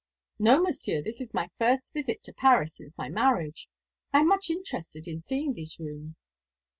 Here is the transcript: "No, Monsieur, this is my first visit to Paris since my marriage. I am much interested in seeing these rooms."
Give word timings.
"No, 0.39 0.63
Monsieur, 0.63 1.03
this 1.03 1.21
is 1.21 1.31
my 1.31 1.47
first 1.59 1.93
visit 1.93 2.23
to 2.23 2.33
Paris 2.33 2.77
since 2.77 2.97
my 2.97 3.07
marriage. 3.07 3.69
I 4.11 4.21
am 4.21 4.29
much 4.29 4.49
interested 4.49 5.07
in 5.07 5.21
seeing 5.21 5.53
these 5.53 5.77
rooms." 5.77 6.17